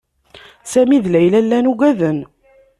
[0.71, 2.19] Sami d Layla llan uggaden.